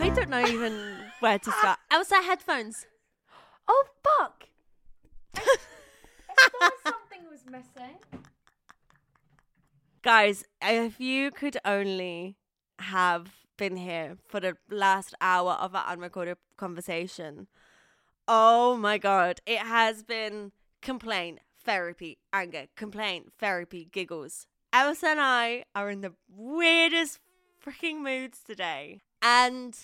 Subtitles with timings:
[0.00, 1.78] I don't know even where to start.
[1.92, 2.86] Ailsa headphones.
[3.68, 4.44] Oh fuck!
[5.36, 7.96] I thought something was missing.
[10.02, 12.38] Guys, if you could only
[12.78, 13.28] have
[13.58, 17.46] been here for the last hour of our unrecorded conversation.
[18.26, 24.46] Oh my god, it has been complaint, therapy, anger, complaint, therapy, giggles.
[24.72, 27.18] Ailsa and I are in the weirdest
[27.62, 29.02] freaking moods today.
[29.22, 29.76] And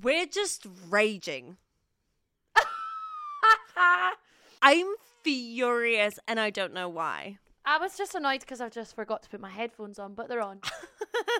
[0.00, 1.56] we're just raging.
[4.62, 4.86] I'm
[5.22, 7.38] furious and I don't know why.
[7.64, 10.40] I was just annoyed because I just forgot to put my headphones on, but they're
[10.40, 10.60] on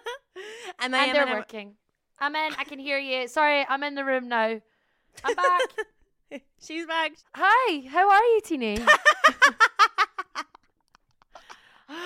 [0.78, 1.74] and and they're working.
[2.20, 2.52] I'm in.
[2.56, 3.26] I can hear you.
[3.26, 4.60] Sorry, I'm in the room now.
[5.24, 6.42] I'm back.
[6.60, 7.12] She's back.
[7.34, 8.78] Hi, how are you, Tini?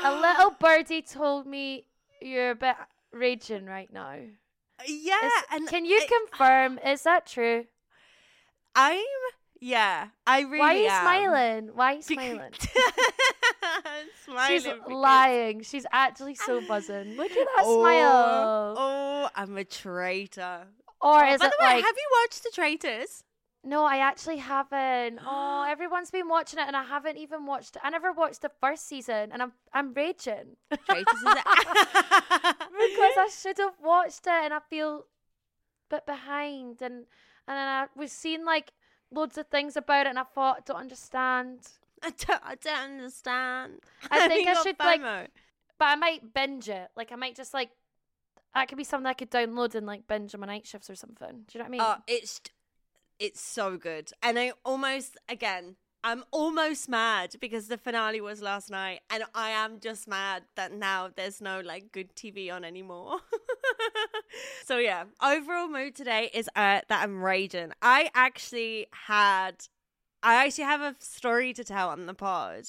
[0.04, 1.86] A little birdie told me
[2.20, 2.76] you're a bit
[3.12, 4.16] raging right now.
[4.86, 6.78] Yeah, Is- and can you I- confirm?
[6.84, 7.66] Is that true?
[8.74, 9.04] I'm
[9.58, 11.02] yeah, I really Why are you am.
[11.02, 11.70] smiling?
[11.74, 12.52] Why are you smiling?
[14.24, 14.48] smiling.
[14.48, 15.62] She's because- lying.
[15.62, 17.16] She's actually so buzzing.
[17.16, 18.74] Look at that oh, smile.
[18.76, 20.66] Oh, I'm a traitor.
[21.00, 23.24] Or oh, is By it the way, like have you watched The Traitors?
[23.66, 25.18] No, I actually haven't.
[25.26, 28.86] Oh, everyone's been watching it and I haven't even watched I never watched the first
[28.86, 30.56] season and I'm I'm raging.
[32.76, 35.06] Because I should have watched it and I feel
[35.90, 37.06] a bit behind and
[37.48, 38.72] and then I was seeing like
[39.10, 41.60] loads of things about it and I thought I don't understand.
[42.02, 43.80] I don't, I don't understand.
[44.10, 46.88] I think I should, like, But I might binge it.
[46.96, 47.70] Like I might just like
[48.54, 50.94] that could be something I could download and like binge on my night shifts or
[50.94, 51.44] something.
[51.48, 51.80] Do you know what I mean?
[51.82, 52.40] Oh, it's
[53.18, 55.76] it's so good, and I almost again.
[56.04, 60.70] I'm almost mad because the finale was last night, and I am just mad that
[60.72, 63.16] now there's no like good TV on anymore.
[64.64, 67.72] so yeah, overall mood today is uh, that I'm raging.
[67.82, 69.66] I actually had,
[70.22, 72.68] I actually have a story to tell on the pod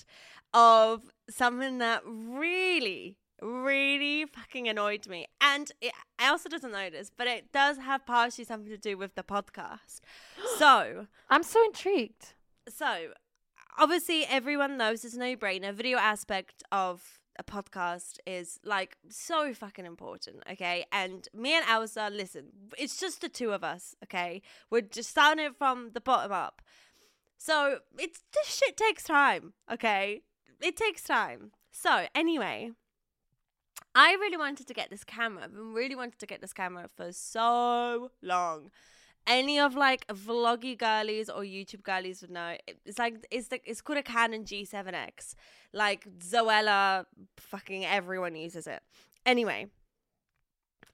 [0.51, 7.27] of something that really, really fucking annoyed me, and it Ailsa doesn't know this, but
[7.27, 10.01] it does have partially something to do with the podcast.
[10.57, 11.07] So.
[11.29, 12.33] I'm so intrigued.
[12.67, 13.09] So,
[13.77, 15.73] obviously, everyone knows it's a no brainer.
[15.73, 20.85] Video aspect of a podcast is like so fucking important, okay?
[20.91, 22.45] And me and Ailsa, listen,
[22.77, 24.41] it's just the two of us, okay?
[24.71, 26.61] We're just starting it from the bottom up.
[27.37, 30.21] So, it's this shit takes time, okay?
[30.61, 31.51] It takes time.
[31.71, 32.71] So, anyway,
[33.95, 35.45] I really wanted to get this camera.
[35.45, 38.69] I've been really wanted to get this camera for so long
[39.27, 42.55] any of like vloggy girlies or YouTube girlies would know.
[42.85, 45.35] It's like it's the it's called a Canon G7X.
[45.73, 47.05] Like Zoella,
[47.35, 48.81] fucking everyone uses it.
[49.25, 49.67] Anyway,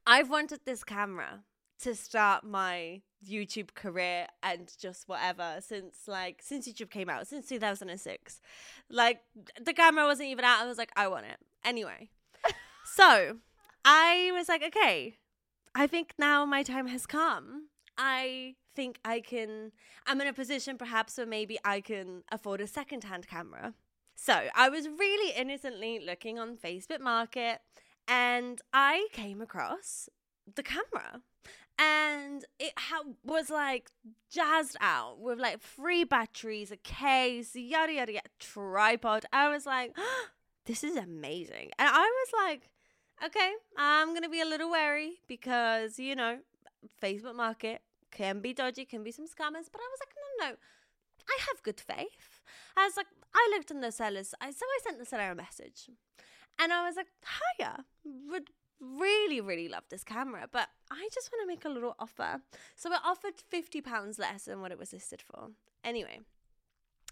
[0.06, 1.44] I've wanted this camera
[1.82, 7.48] to start my YouTube career and just whatever since like since YouTube came out since
[7.48, 8.42] 2006.
[8.90, 9.22] Like
[9.64, 10.62] the camera wasn't even out.
[10.62, 12.10] I was like, I want it anyway.
[12.84, 13.38] So
[13.86, 15.18] I was like, okay,
[15.76, 17.70] I think now my time has come.
[17.98, 19.72] I think I can,
[20.08, 23.74] I'm in a position perhaps where maybe I can afford a second hand camera.
[24.16, 27.60] So I was really innocently looking on Facebook Market
[28.08, 30.10] and I came across
[30.56, 31.22] the camera.
[31.80, 33.90] And it ha- was like
[34.32, 39.26] jazzed out with like free batteries, a case, yada yada yada, tripod.
[39.34, 39.98] I was like,
[40.66, 41.72] this is amazing.
[41.80, 42.70] And I was like,
[43.26, 46.40] okay, I'm gonna be a little wary because you know
[47.02, 47.82] Facebook Market
[48.12, 49.70] can be dodgy, can be some scammers.
[49.72, 50.56] But I was like, no, no,
[51.28, 52.42] I have good faith.
[52.78, 55.36] I was like, I looked in the sellers, I so I sent the seller a
[55.36, 55.90] message,
[56.60, 57.08] and I was like,
[57.60, 61.96] hiya, would really really love this camera, but I just want to make a little
[62.00, 62.42] offer.
[62.76, 65.52] So it offered fifty pounds less than what it was listed for.
[65.84, 66.20] Anyway.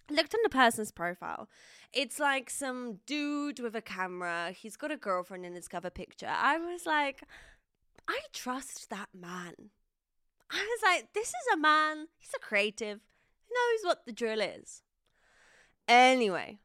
[0.10, 1.48] Looked on the person's profile.
[1.94, 4.52] It's like some dude with a camera.
[4.52, 6.28] He's got a girlfriend in his cover picture.
[6.30, 7.24] I was like,
[8.08, 9.54] I trust that man.
[10.50, 12.08] I was like, this is a man.
[12.18, 13.00] He's a creative.
[13.48, 14.82] He knows what the drill is.
[15.88, 16.60] Anyway,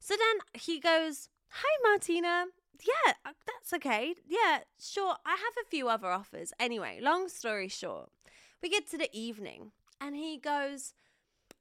[0.00, 2.46] so then he goes, Hi, Martina.
[2.82, 4.14] Yeah, uh, that's okay.
[4.26, 5.14] Yeah, sure.
[5.24, 6.52] I have a few other offers.
[6.58, 8.10] Anyway, long story short,
[8.60, 9.70] we get to the evening
[10.00, 10.94] and he goes,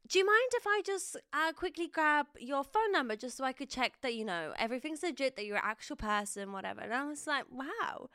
[0.08, 3.54] Do you mind if I just uh, quickly grab your phone number just so I
[3.54, 6.82] could check that, you know, everything's legit, that you're an actual person, whatever?
[6.82, 8.10] And I was like, Wow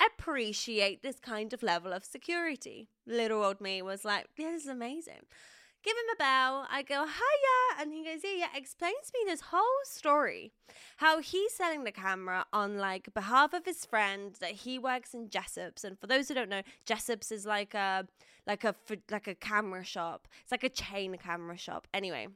[0.00, 2.88] appreciate this kind of level of security.
[3.06, 5.26] Little old me was like, yeah, this is amazing.
[5.82, 6.66] give him a bell.
[6.70, 7.80] I go, hiya.
[7.80, 8.58] And he goes, yeah, yeah.
[8.58, 10.52] Explains to me this whole story.
[10.98, 15.30] How he's selling the camera on like behalf of his friend that he works in
[15.30, 15.84] Jessop's.
[15.84, 18.06] And for those who don't know, Jessop's is like a
[18.48, 18.74] like a
[19.10, 20.26] like a camera shop.
[20.42, 21.86] It's like a chain camera shop.
[21.94, 22.28] Anyway.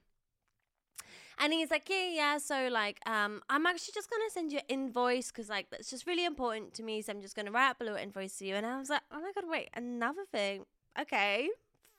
[1.39, 2.39] And he's like, yeah, yeah.
[2.39, 6.07] So like, um, I'm actually just gonna send you an invoice because like that's just
[6.07, 7.01] really important to me.
[7.03, 8.55] So I'm just gonna write up a little invoice to you.
[8.55, 10.67] And I was like, oh my god, wait, another thing.
[11.01, 11.49] Okay,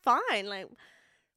[0.01, 0.47] fine.
[0.47, 0.67] Like,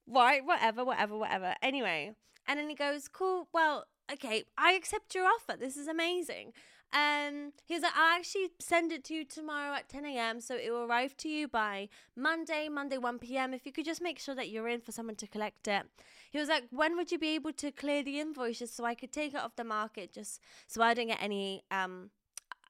[0.06, 1.54] right, whatever, whatever, whatever.
[1.62, 2.12] Anyway,
[2.46, 3.48] and then he goes, cool.
[3.52, 5.56] Well, okay, I accept your offer.
[5.58, 6.52] This is amazing.
[6.92, 10.40] Um, he was like, I'll actually send it to you tomorrow at 10 a.m.
[10.40, 13.52] So it will arrive to you by Monday, Monday 1 p.m.
[13.52, 15.86] If you could just make sure that you're in for someone to collect it.
[16.30, 19.12] He was like, when would you be able to clear the invoices so I could
[19.12, 22.10] take it off the market just so I don't get any um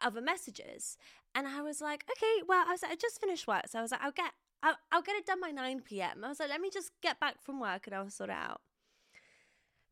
[0.03, 0.97] other messages?
[1.35, 3.65] And I was like, okay, well, I was like, I just finished work.
[3.69, 4.33] So I was like, I'll get
[4.63, 6.25] I'll, I'll get it done by 9 p.m.
[6.25, 8.63] I was like, let me just get back from work and I'll sort it out.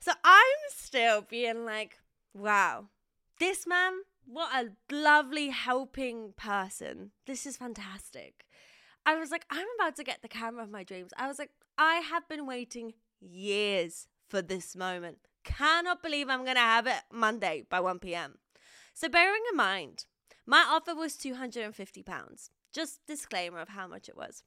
[0.01, 1.99] So I'm still being like,
[2.35, 2.87] wow,
[3.39, 3.93] this man,
[4.27, 7.13] what a lovely, helping person.
[7.27, 8.47] This is fantastic.
[9.07, 11.13] I was like, I'm about to get the camera of my dreams.
[11.17, 15.19] I was like, I have been waiting years for this moment.
[15.45, 18.39] Cannot believe I'm going to have it Monday by 1 p.m.
[18.95, 20.07] So, bearing in mind,
[20.47, 22.51] my offer was £250.
[22.73, 24.43] Just disclaimer of how much it was.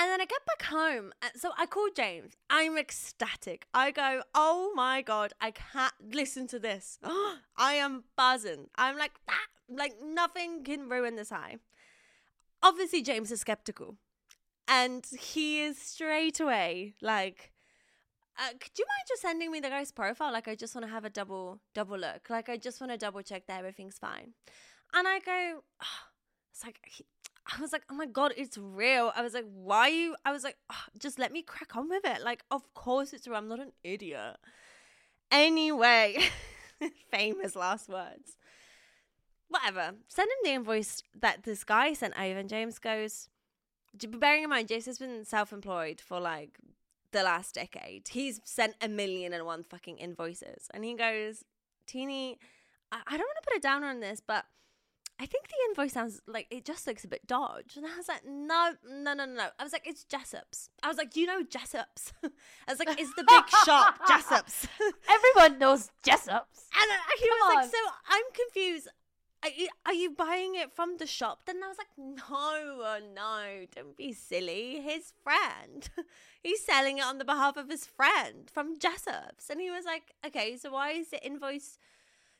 [0.00, 1.12] And then I get back home.
[1.34, 2.34] So I call James.
[2.48, 3.66] I'm ecstatic.
[3.74, 7.00] I go, oh my God, I can't listen to this.
[7.56, 8.68] I am buzzing.
[8.76, 9.34] I'm like, ah,
[9.68, 11.56] like nothing can ruin this high.
[12.62, 13.96] Obviously, James is skeptical.
[14.68, 17.52] And he is straight away like,
[18.38, 20.32] uh, could you mind just sending me the guy's profile?
[20.32, 22.30] Like, I just want to have a double double look.
[22.30, 24.34] Like, I just want to double check that everything's fine.
[24.94, 26.02] And I go, oh,
[26.52, 27.04] it's like he,
[27.56, 29.10] I was like, oh my God, it's real.
[29.16, 30.16] I was like, why you?
[30.24, 32.22] I was like, oh, just let me crack on with it.
[32.22, 33.36] Like, of course it's real.
[33.36, 34.36] I'm not an idiot.
[35.30, 36.18] Anyway,
[37.10, 38.36] famous last words.
[39.48, 39.94] Whatever.
[40.08, 43.30] Send him the invoice that this guy sent over, and James goes,
[43.94, 46.58] bearing in mind, James has been self employed for like
[47.12, 48.08] the last decade.
[48.08, 50.68] He's sent a million and one fucking invoices.
[50.74, 51.44] And he goes,
[51.86, 52.38] Tini,
[52.92, 54.44] I, I don't want to put it down on this, but
[55.20, 57.76] I think the invoice sounds like it just looks a bit dodge.
[57.76, 59.48] And I was like, no, no, no, no.
[59.58, 60.70] I was like, it's Jessop's.
[60.82, 62.12] I was like, you know Jessop's?
[62.24, 62.28] I
[62.70, 64.68] was like, it's the big shop, Jessop's.
[65.10, 66.68] Everyone knows Jessop's.
[66.80, 67.54] And he Come was on.
[67.56, 67.78] like, so
[68.08, 68.88] I'm confused.
[69.42, 71.42] Are you, are you buying it from the shop?
[71.46, 74.80] Then I was like, no, uh, no, don't be silly.
[74.80, 75.88] His friend.
[76.42, 79.50] He's selling it on the behalf of his friend from Jessop's.
[79.50, 81.78] And he was like, okay, so why is the invoice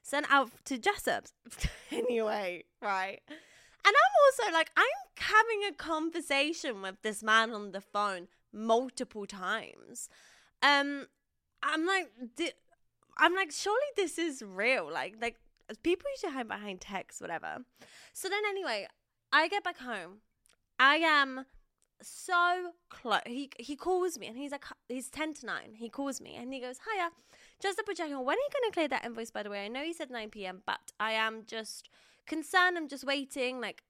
[0.03, 1.33] sent out to Jessop's.
[1.91, 3.21] anyway, right.
[3.29, 4.85] And I'm also like, I'm
[5.17, 10.09] having a conversation with this man on the phone multiple times.
[10.63, 11.07] Um,
[11.63, 12.11] I'm like,
[13.19, 14.91] I'm like, surely this is real.
[14.93, 15.37] Like, like
[15.83, 17.59] people usually hide behind text, whatever.
[18.13, 18.87] So then, anyway,
[19.33, 20.19] I get back home.
[20.79, 21.45] I am
[22.01, 23.21] so close.
[23.27, 25.75] He he calls me and he's like, he's ten to nine.
[25.75, 27.11] He calls me and he goes, "Hiya,
[27.61, 28.15] just double checking.
[28.17, 29.65] When are you going to clear that invoice, by the way?
[29.65, 31.89] I know you said 9 p.m., but I am just
[32.27, 32.77] concerned.
[32.77, 33.61] I'm just waiting.
[33.61, 33.83] Like,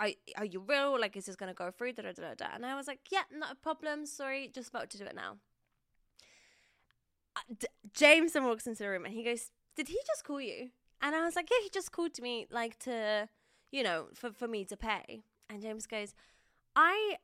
[0.00, 0.98] are, are you real?
[1.00, 1.92] Like, is this going to go through?
[1.92, 2.46] Da, da, da, da.
[2.54, 4.06] And I was like, yeah, not a problem.
[4.06, 5.36] Sorry, just about to do it now.
[7.36, 10.70] Uh, D- Jameson walks into the room and he goes, did he just call you?
[11.00, 13.28] And I was like, yeah, he just called me, like, to,
[13.70, 15.22] you know, for, for me to pay.
[15.48, 16.14] And James goes,
[16.76, 17.16] I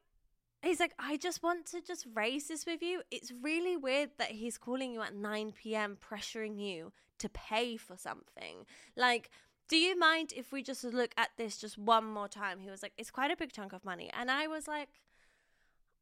[0.62, 3.02] He's like, I just want to just raise this with you.
[3.10, 7.96] It's really weird that he's calling you at 9 p.m., pressuring you to pay for
[7.96, 8.66] something.
[8.96, 9.30] Like,
[9.68, 12.58] do you mind if we just look at this just one more time?
[12.58, 14.10] He was like, it's quite a big chunk of money.
[14.18, 14.88] And I was like,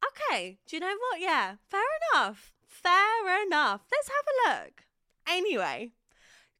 [0.05, 1.21] okay, do you know what?
[1.21, 1.83] Yeah, fair
[2.15, 2.53] enough.
[2.67, 3.83] Fair enough.
[3.91, 4.85] Let's have a look.
[5.29, 5.91] Anyway,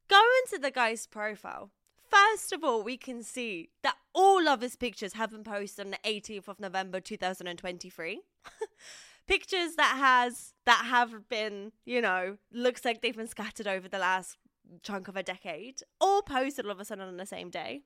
[0.07, 1.71] go into the guy's profile.
[2.09, 5.91] First of all, we can see that all of his pictures have been posted on
[5.91, 8.21] the 18th of November 2023.
[9.27, 13.99] pictures that has that have been, you know, looks like they've been scattered over the
[13.99, 14.37] last
[14.81, 17.81] chunk of a decade, all posted all of a sudden on the same day.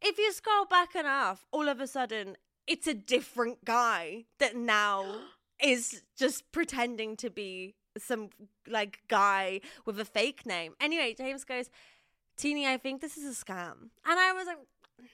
[0.00, 2.36] If you scroll back enough, all of a sudden
[2.66, 5.04] it's a different guy that now
[5.62, 8.30] is just pretending to be some
[8.66, 10.74] like guy with a fake name.
[10.80, 11.70] Anyway, James goes,
[12.36, 13.90] Tini, I think this is a scam.
[14.04, 14.58] And I was like,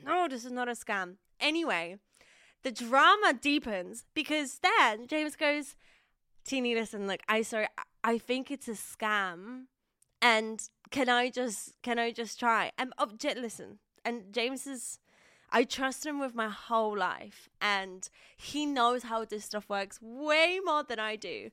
[0.05, 1.17] no, this is not a scam.
[1.39, 1.97] Anyway,
[2.63, 5.77] the drama deepens because then James goes,
[6.45, 7.67] Tini, listen, look, I sorry,
[8.03, 9.65] I think it's a scam.
[10.23, 12.73] And can I just can I just try?
[12.77, 14.99] And oh, listen, and James is
[15.53, 20.61] I trust him with my whole life, and he knows how this stuff works way
[20.65, 21.51] more than I do.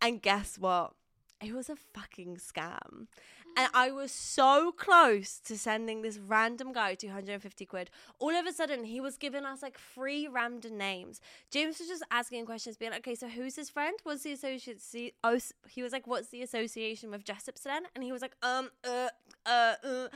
[0.00, 0.94] And guess what?
[1.40, 3.06] It was a fucking scam.
[3.56, 7.90] And I was so close to sending this random guy 250 quid.
[8.18, 11.20] All of a sudden, he was giving us like three random names.
[11.50, 13.98] James was just asking questions, being like, okay, so who's his friend?
[14.02, 14.82] What's the associate?
[14.82, 15.38] See, oh,
[15.70, 17.84] he was like, what's the association with Jessop's then?
[17.94, 19.08] And he was like, um, uh,
[19.46, 20.08] uh, uh.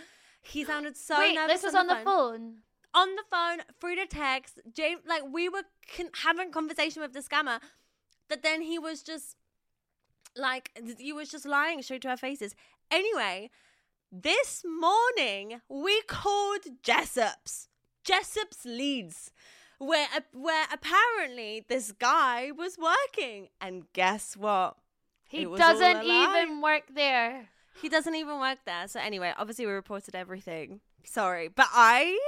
[0.42, 1.54] He sounded so Wait, nervous.
[1.54, 2.54] this was on on the phone.
[2.94, 5.62] on the phone through the text james like we were
[5.96, 7.60] con- having conversation with the scammer
[8.28, 9.36] but then he was just
[10.36, 12.54] like he was just lying straight to our faces
[12.90, 13.50] anyway
[14.12, 17.68] this morning we called jessop's
[18.04, 19.30] jessop's Leeds,
[19.78, 24.76] where where apparently this guy was working and guess what
[25.28, 27.48] He It was all doesn't even work there.
[27.80, 28.88] he doesn't even work there.
[28.88, 30.80] So anyway, obviously we reported everything.
[31.04, 32.18] Sorry, but I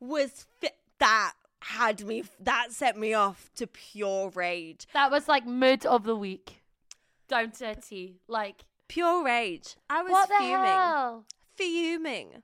[0.00, 4.86] was fi- that had me that set me off to pure rage.
[4.92, 6.62] That was like mood of the week.
[7.28, 8.20] Down to a T.
[8.26, 9.76] Like Pure rage.
[9.90, 10.64] I was what the fuming.
[10.66, 11.24] hell?
[11.56, 12.42] Fuming.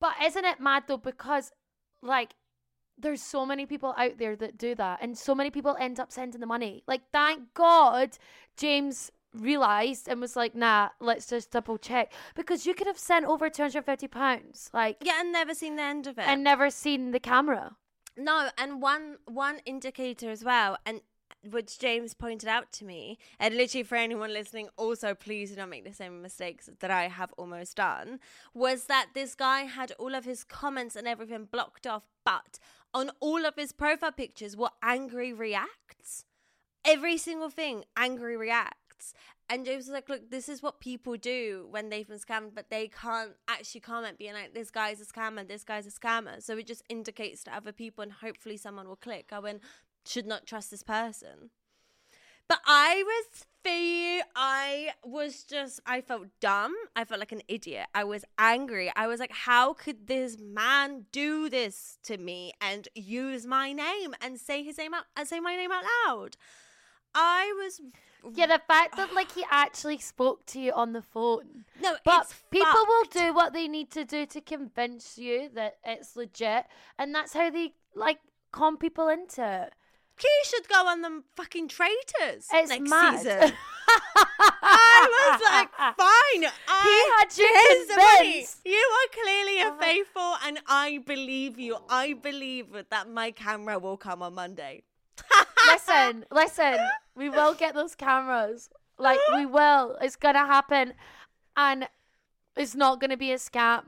[0.00, 0.96] But isn't it mad though?
[0.98, 1.52] Because
[2.02, 2.34] like
[2.98, 6.12] there's so many people out there that do that, and so many people end up
[6.12, 6.84] sending the money.
[6.86, 8.18] Like, thank God
[8.56, 13.24] James realized and was like, "Nah, let's just double check," because you could have sent
[13.26, 16.28] over two hundred fifty pounds, like, Yeah, and never seen the end of it.
[16.28, 17.76] and never seen the camera.
[18.16, 21.00] No, and one one indicator as well, and
[21.50, 25.68] which James pointed out to me, and literally for anyone listening, also please do not
[25.68, 28.20] make the same mistakes that I have almost done,
[28.52, 32.58] was that this guy had all of his comments and everything blocked off, but
[32.92, 36.24] on all of his profile pictures were angry reacts.
[36.84, 39.14] Every single thing, angry reacts.
[39.50, 42.70] And James was like, look, this is what people do when they've been scammed, but
[42.70, 46.42] they can't actually comment being like, this guy's a scammer, this guy's a scammer.
[46.42, 49.30] So it just indicates to other people and hopefully someone will click.
[49.32, 49.60] I went,
[50.06, 51.50] should not trust this person.
[52.48, 56.74] But I was fe I was just I felt dumb.
[56.94, 57.86] I felt like an idiot.
[57.94, 58.92] I was angry.
[58.94, 64.14] I was like, how could this man do this to me and use my name
[64.20, 66.36] and say his name out and say my name out loud?
[67.14, 67.80] I was
[68.34, 71.64] Yeah, the fact that like he actually spoke to you on the phone.
[71.80, 72.88] no, But it's people fucked.
[72.88, 76.66] will do what they need to do to convince you that it's legit,
[76.98, 78.18] and that's how they like
[78.52, 79.72] con people into it.
[80.20, 83.16] He should go on them fucking traitors It's next mad.
[83.18, 83.52] season.
[84.62, 86.52] I was like, fine.
[86.68, 88.60] I, he had you the convinced.
[88.64, 91.76] You are clearly a Oh faithful, and I believe you.
[91.88, 92.20] I oh.
[92.20, 94.82] believe that my camera will come on Monday.
[95.66, 96.76] listen, listen.
[97.14, 98.70] We will get those cameras.
[98.98, 99.96] Like we will.
[100.00, 100.94] It's gonna happen,
[101.56, 101.88] and
[102.56, 103.82] it's not gonna be a scam.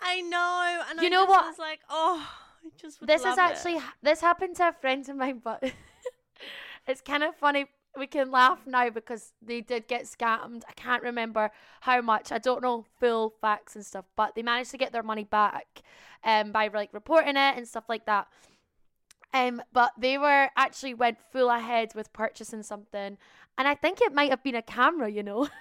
[0.00, 1.46] I know, and You I know just what?
[1.46, 2.28] was like, oh,
[2.66, 3.38] I just This is it.
[3.38, 5.62] actually this happened to a friend of mine, but
[6.86, 7.66] it's kind of funny.
[7.98, 10.62] We can laugh now because they did get scammed.
[10.68, 12.30] I can't remember how much.
[12.30, 15.82] I don't know full facts and stuff, but they managed to get their money back,
[16.22, 18.28] um, by like reporting it and stuff like that.
[19.32, 23.16] Um, but they were actually went full ahead with purchasing something,
[23.56, 25.08] and I think it might have been a camera.
[25.08, 25.48] You know.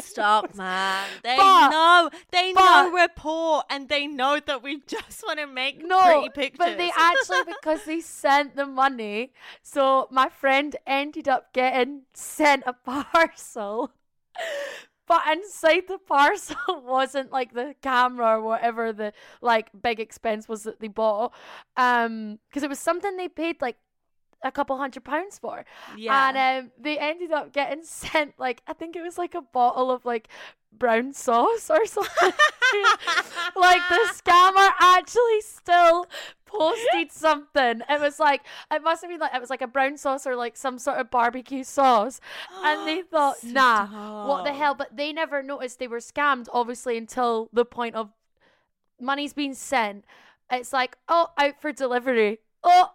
[0.00, 1.06] Stop, man.
[1.22, 2.10] They But- know.
[2.30, 6.28] They but- know report, and they know that we just want to make No, pretty
[6.30, 6.58] pictures.
[6.58, 9.32] but they actually because they sent the money.
[9.62, 13.92] So my friend ended up getting sent a parcel,
[15.06, 20.64] but inside the parcel wasn't like the camera or whatever the like big expense was
[20.64, 21.32] that they bought.
[21.76, 23.76] Um, because it was something they paid like
[24.42, 25.64] a couple hundred pounds for.
[25.96, 26.28] yeah.
[26.28, 29.90] And um, they ended up getting sent like I think it was like a bottle
[29.90, 30.28] of like
[30.72, 32.32] brown sauce or something.
[33.56, 36.06] like the scammer actually still
[36.44, 37.82] posted something.
[37.88, 40.36] It was like it must have been like it was like a brown sauce or
[40.36, 42.20] like some sort of barbecue sauce.
[42.62, 44.74] And they thought, nah, what the hell?
[44.74, 48.10] But they never noticed they were scammed, obviously, until the point of
[49.00, 50.04] money's being sent.
[50.50, 52.38] It's like, oh, out for delivery.
[52.62, 52.92] Oh,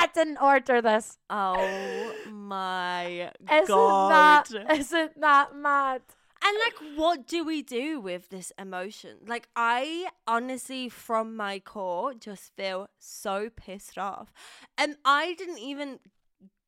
[0.00, 1.18] I didn't order this.
[1.28, 4.46] Oh my Isn't god.
[4.48, 6.02] that isn't that mad?
[6.42, 9.18] And like, what do we do with this emotion?
[9.26, 14.32] Like, I honestly, from my core, just feel so pissed off.
[14.78, 15.98] And I didn't even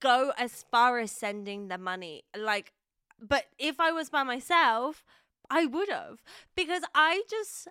[0.01, 2.25] go as far as sending the money.
[2.37, 2.75] Like,
[3.19, 5.05] but if I was by myself,
[5.49, 6.23] I would have.
[6.55, 7.67] Because I just,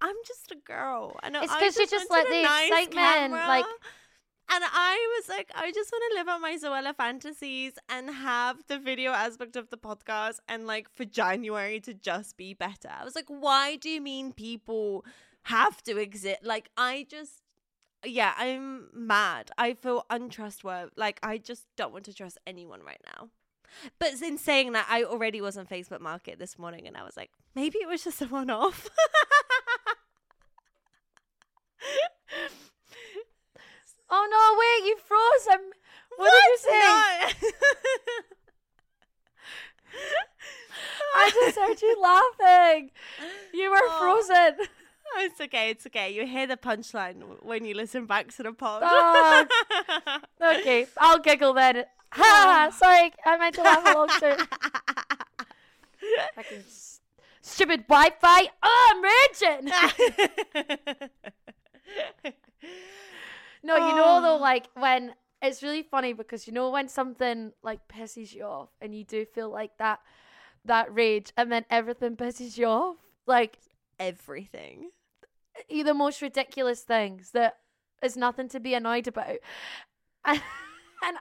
[0.00, 1.18] I'm just a girl.
[1.24, 1.42] I know.
[1.42, 3.64] It's because you just let the nice excitement, like,
[4.54, 8.58] And I was like, I just want to live out my Zoella fantasies and have
[8.68, 12.90] the video aspect of the podcast and like for January to just be better.
[12.90, 15.06] I was like, why do you mean people
[15.44, 16.40] have to exist?
[16.42, 17.40] Like, I just,
[18.04, 19.50] yeah, I'm mad.
[19.56, 20.90] I feel untrustworthy.
[20.96, 23.30] Like, I just don't want to trust anyone right now.
[23.98, 27.16] But in saying that, I already was on Facebook Market this morning and I was
[27.16, 28.86] like, maybe it was just a one off.
[34.14, 35.72] Oh no, wait, you froze I'm.
[36.16, 36.78] What, did you say?
[36.78, 36.84] No.
[41.14, 42.90] I just heard you laughing.
[43.54, 43.98] You were Oh.
[43.98, 44.56] frozen.
[45.18, 46.10] It's okay, it's okay.
[46.10, 48.82] You hear the punchline when you listen back to the pod.
[48.84, 49.46] Oh.
[50.42, 51.84] Okay, I'll giggle then.
[52.12, 52.66] Ha!
[52.68, 52.72] Oh.
[52.76, 54.34] Sorry, I meant to laugh along too.
[56.34, 56.64] Fucking
[57.40, 58.48] stupid Wi-Fi.
[58.62, 59.70] Oh, I'm raging.
[63.62, 64.40] No, you know though, Oh.
[64.40, 68.94] like when it's really funny because you know when something like pisses you off and
[68.94, 70.00] you do feel like that
[70.64, 72.96] that rage and then everything pisses you off.
[73.26, 73.58] Like
[73.98, 74.90] Everything.
[75.70, 77.58] the most ridiculous things that
[78.02, 79.36] is nothing to be annoyed about.
[81.02, 81.16] And,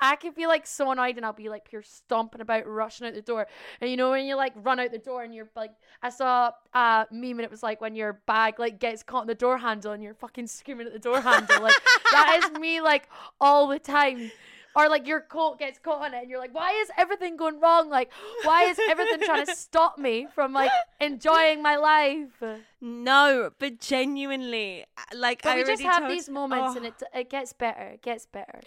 [0.00, 3.14] I can feel like so annoyed and I'll be like pure stomping about rushing out
[3.14, 3.46] the door.
[3.80, 5.72] And you know when you like run out the door and you're like
[6.02, 9.26] I saw a meme and it was like when your bag like gets caught in
[9.26, 11.62] the door handle and you're fucking screaming at the door handle.
[11.62, 11.74] Like
[12.12, 13.08] that is me like
[13.40, 14.30] all the time.
[14.76, 17.58] Or like your coat gets caught on it and you're like, why is everything going
[17.58, 17.90] wrong?
[17.90, 18.12] Like,
[18.44, 20.70] why is everything trying to stop me from like
[21.00, 22.40] enjoying my life?
[22.80, 26.94] No, but genuinely, like But I we just have told- these moments Oh, and it
[27.12, 27.82] it gets better.
[27.94, 28.60] It gets better.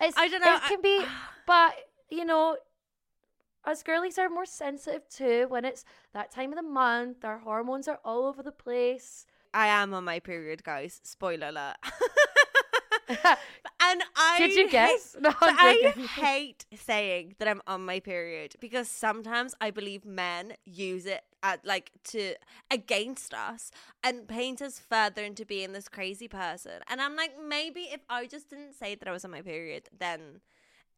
[0.00, 1.04] It's, I don't know, It I- can be,
[1.46, 1.74] but
[2.10, 2.56] you know,
[3.64, 7.24] us girlies are more sensitive too when it's that time of the month.
[7.24, 9.26] Our hormones are all over the place.
[9.54, 11.00] I am on my period, guys.
[11.02, 11.76] Spoiler alert.
[13.08, 15.16] and I Did you guess?
[15.20, 21.06] No, I hate saying that I'm on my period because sometimes I believe men use
[21.06, 22.34] it at like to
[22.70, 23.70] against us
[24.02, 26.80] and paint us further into being this crazy person.
[26.88, 29.88] And I'm like, maybe if I just didn't say that I was on my period,
[29.96, 30.40] then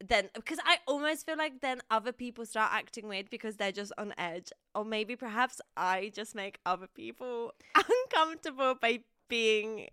[0.05, 3.91] then because I almost feel like then other people start acting weird because they're just
[3.97, 4.51] on edge.
[4.73, 9.87] Or maybe perhaps I just make other people uncomfortable by being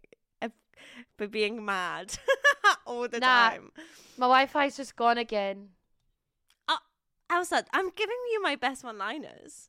[1.19, 2.19] by being mad
[2.87, 3.51] all the Nah.
[3.51, 3.71] time.
[4.17, 5.71] My Wi-Fi's just gone again.
[6.69, 6.77] Uh,
[7.31, 9.69] Ailsa, I'm giving you my best one liners.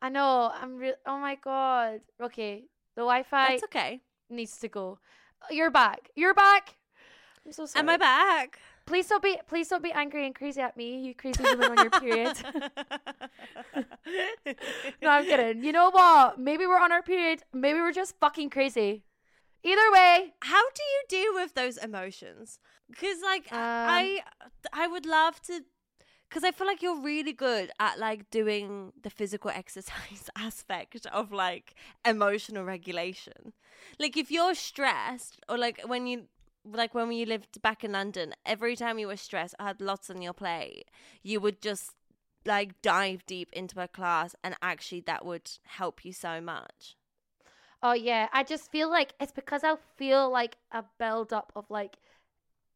[0.00, 0.52] I know.
[0.54, 0.94] I'm real.
[1.06, 2.00] Oh my god.
[2.20, 4.00] Okay, the Wi-Fi That's okay.
[4.28, 4.98] needs to go.
[5.42, 6.10] Uh, you're back.
[6.14, 6.76] You're back.
[7.46, 7.80] I'm so sorry.
[7.80, 8.58] Am I back?
[8.86, 9.38] Please don't be.
[9.48, 12.36] Please don't be angry and crazy at me, you crazy woman on your period.
[15.02, 15.64] no, I'm kidding.
[15.64, 16.38] You know what?
[16.38, 17.42] Maybe we're on our period.
[17.52, 19.04] Maybe we're just fucking crazy.
[19.64, 22.58] Either way, How do you deal with those emotions?
[22.88, 24.20] Because like Um, I,
[24.72, 25.62] I would love to.
[26.28, 31.32] Because I feel like you're really good at like doing the physical exercise aspect of
[31.32, 31.74] like
[32.04, 33.52] emotional regulation.
[33.98, 36.24] Like if you're stressed, or like when you
[36.64, 40.22] like when you lived back in London, every time you were stressed, had lots on
[40.22, 40.86] your plate,
[41.22, 41.92] you would just
[42.46, 46.96] like dive deep into a class, and actually that would help you so much.
[47.86, 51.66] Oh yeah, I just feel like it's because I feel like a build up of
[51.68, 51.96] like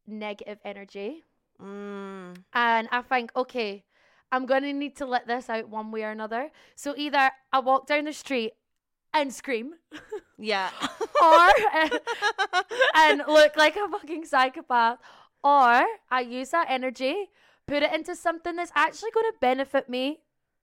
[0.07, 1.23] negative energy,
[1.61, 2.37] Mm.
[2.53, 3.83] and I think okay,
[4.31, 6.51] I'm gonna need to let this out one way or another.
[6.75, 8.53] So either I walk down the street
[9.13, 9.73] and scream,
[10.37, 10.69] Yeah.
[11.21, 11.47] or
[12.95, 14.99] and look like a fucking psychopath,
[15.43, 17.29] or I use that energy,
[17.65, 20.19] put it into something that's actually going to benefit me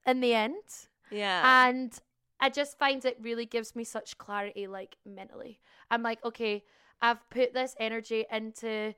[0.07, 0.63] in the end.
[1.11, 1.67] yeah.
[1.69, 1.99] and
[2.41, 5.61] I just find it really gives me such clarity, like mentally.
[5.91, 6.65] I'm like, okay,
[7.01, 8.95] I've put this energy into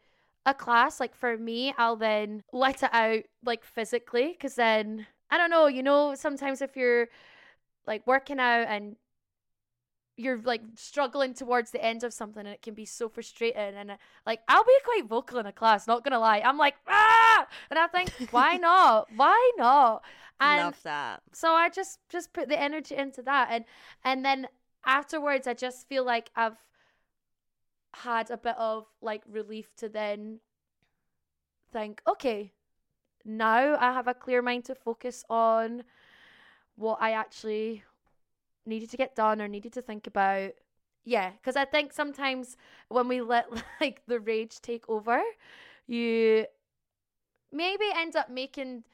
[0.46, 1.00] a class.
[1.00, 5.66] Like for me, I'll then let it out, like physically, because then I don't know,
[5.66, 7.08] you know, sometimes if you're
[7.86, 8.96] like working out and
[10.18, 13.92] you're like struggling towards the end of something and it can be so frustrating and
[13.92, 16.42] uh, like I'll be quite vocal in a class not gonna lie.
[16.44, 17.46] I'm like ah!
[17.70, 19.06] And I think why not?
[19.14, 20.02] Why not?
[20.40, 21.22] And Love that.
[21.32, 23.64] so I just just put the energy into that and
[24.04, 24.48] and then
[24.84, 26.58] afterwards I just feel like I've
[27.94, 30.40] had a bit of like relief to then
[31.72, 32.52] think okay
[33.24, 35.84] now I have a clear mind to focus on
[36.76, 37.82] what I actually
[38.68, 40.52] needed to get done or needed to think about
[41.04, 42.56] yeah because I think sometimes
[42.88, 43.46] when we let
[43.80, 45.20] like the rage take over
[45.86, 46.46] you
[47.50, 48.84] maybe end up making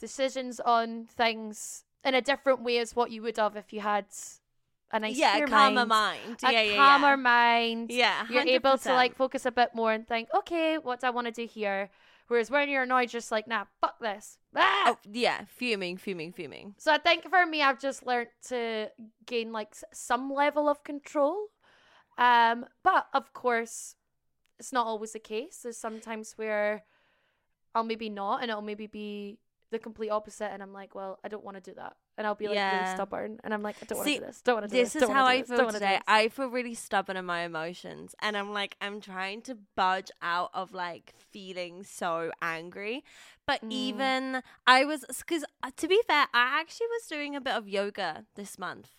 [0.00, 4.06] decisions on things in a different way as what you would have if you had
[4.92, 6.38] a nice yeah, calmer mind, mind.
[6.44, 7.16] a yeah, yeah, calmer yeah.
[7.16, 7.90] mind.
[7.90, 11.10] Yeah, You're able to like focus a bit more and think, okay, what do I
[11.10, 11.90] want to do here?
[12.28, 14.38] Whereas when you're annoyed, just like, nah, fuck this.
[14.54, 14.84] Ah!
[14.88, 16.74] Oh, yeah, fuming, fuming, fuming.
[16.78, 18.90] So I think for me, I've just learned to
[19.26, 21.48] gain like some level of control.
[22.18, 23.94] Um, but of course,
[24.58, 25.60] it's not always the case.
[25.62, 26.84] There's sometimes where
[27.74, 29.38] I'll maybe not, and it'll maybe be
[29.70, 32.34] the complete opposite, and I'm like, well, I don't want to do that, and I'll
[32.34, 32.94] be like really Yeah.
[32.94, 34.40] stubborn, and I'm like, I don't want to do this.
[34.42, 34.92] Don't want to do this.
[34.94, 36.00] This is how I this, feel don't wanna do today.
[36.08, 40.50] I feel really stubborn in my emotions, and I'm like, I'm trying to budge out
[40.54, 43.04] of like feeling so angry.
[43.46, 43.70] But Mm.
[43.72, 45.44] even I was, because
[45.76, 48.90] to be fair, I actually was doing a bit of yoga this month,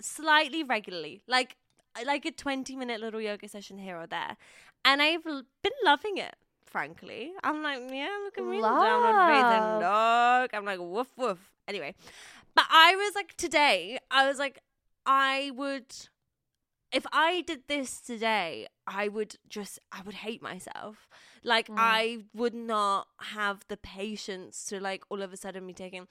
[0.00, 1.56] slightly regularly, like
[2.04, 4.36] like a 20 minute little yoga session here or there,
[4.84, 6.36] and I've l- been loving it.
[6.64, 9.80] Frankly, I'm like, yeah, look at me, downward breathing Love.
[9.80, 10.50] dog.
[10.52, 11.38] I'm like, woof woof.
[11.66, 11.94] Anyway,
[12.58, 14.58] but I was like, today, I was like,
[15.06, 15.86] I would,
[16.90, 21.06] if I did this today, I would just, I would hate myself.
[21.44, 21.74] Like, Mm.
[21.78, 22.02] I
[22.34, 23.06] would not
[23.38, 26.08] have the patience to, like, all of a sudden be taking,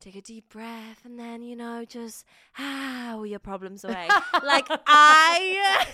[0.00, 2.26] take a deep breath and then, you know, just,
[2.58, 4.08] ah, all your problems away.
[4.42, 5.86] like, I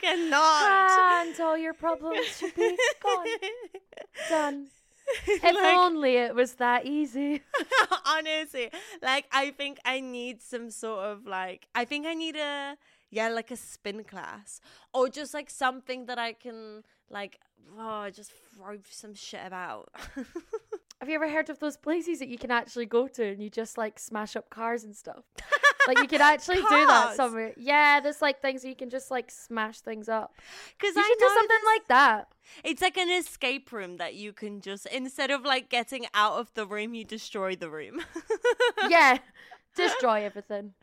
[0.00, 1.26] cannot.
[1.28, 3.26] and all your problems should be gone,
[4.28, 4.66] done.
[5.26, 7.42] If Like- only it was that easy.
[8.06, 8.70] honestly
[9.02, 12.76] like i think i need some sort of like i think i need a
[13.10, 14.60] yeah like a spin class
[14.92, 17.38] or just like something that i can like
[17.78, 19.88] oh just throw some shit about
[21.00, 23.50] Have you ever heard of those places that you can actually go to and you
[23.50, 25.24] just like smash up cars and stuff?
[25.86, 27.52] Like you can actually do that somewhere.
[27.56, 30.34] Yeah, there's like things you can just like smash things up.
[30.78, 32.28] because You i should do something this- like that.
[32.64, 36.52] it's like an escape room that you can just instead of like getting out of
[36.54, 38.02] the room you destroy the room
[38.88, 39.18] yeah,
[39.76, 40.74] destroy everything.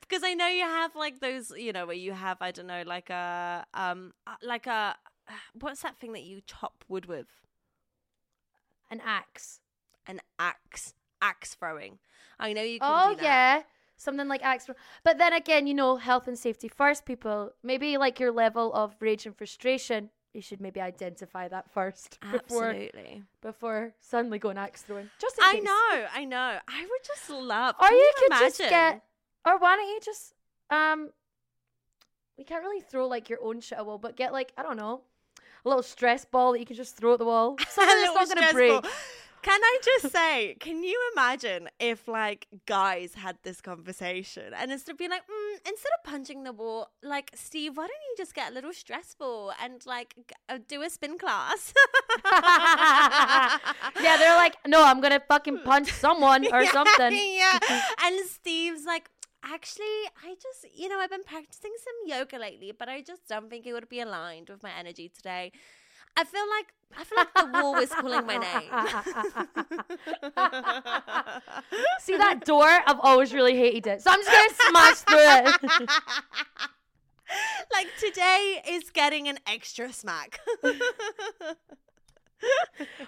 [0.00, 2.82] because I know you have like those, you know, where you have I don't know,
[2.86, 4.96] like a um, uh, like a
[5.60, 7.26] what's that thing that you chop wood with?
[8.90, 9.60] An axe.
[10.06, 11.98] An axe, axe throwing.
[12.38, 12.88] I know you can.
[12.92, 13.22] Oh do that.
[13.24, 13.62] yeah,
[13.96, 14.66] something like axe.
[14.66, 14.78] Throwing.
[15.04, 17.04] But then again, you know, health and safety first.
[17.04, 20.10] People, maybe like your level of rage and frustration.
[20.34, 23.22] You should maybe identify that first before absolutely.
[23.40, 25.08] before suddenly going axe throwing.
[25.18, 25.64] Just in I case.
[25.64, 26.58] know, I know.
[26.68, 27.74] I would just love.
[27.80, 28.48] Or you you could imagine?
[28.48, 29.02] just get,
[29.46, 30.34] or why don't you just,
[30.70, 31.10] um,
[32.36, 34.62] we can't really throw like your own shit at a wall, but get like I
[34.62, 35.00] don't know,
[35.64, 37.56] a little stress ball that you can just throw at the wall.
[37.68, 38.82] Something that's not gonna break.
[38.82, 38.90] ball.
[39.46, 44.92] Can I just say, can you imagine if like guys had this conversation and instead
[44.92, 48.34] of being like, mm, instead of punching the wall, like Steve, why don't you just
[48.34, 51.72] get a little stress ball and like g- uh, do a spin class?
[54.02, 57.12] yeah, they're like, no, I'm gonna fucking punch someone or Yeah, something.
[57.14, 57.58] Yeah.
[58.04, 59.08] And Steve's like,
[59.44, 63.48] actually, I just, you know, I've been practicing some yoga lately, but I just don't
[63.48, 65.52] think it would be aligned with my energy today.
[66.16, 68.70] I feel like I feel like the wall is calling my name.
[72.00, 72.66] See that door?
[72.86, 75.90] I've always really hated it, so I'm just gonna smash through it.
[77.72, 80.40] like today is getting an extra smack.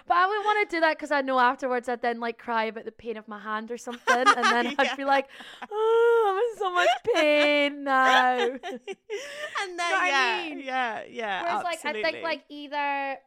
[0.07, 2.65] But I wouldn't want to do that because I know afterwards I'd then like cry
[2.65, 5.27] about the pain of my hand or something, and then I'd be like,
[5.71, 8.37] "Oh, I'm in so much pain now."
[9.61, 10.59] and then what I yeah, mean?
[10.59, 11.41] yeah, yeah.
[11.43, 13.17] Whereas, like, I think like either,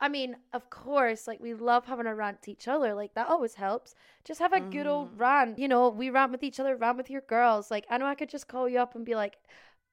[0.00, 2.94] I mean, of course, like we love having a rant to each other.
[2.94, 3.94] Like that always helps.
[4.24, 5.20] Just have a good old Mhm.
[5.20, 5.58] rant.
[5.58, 7.70] You know, we rant with each other, rant with your girls.
[7.70, 9.38] Like I know I could just call you up and be like.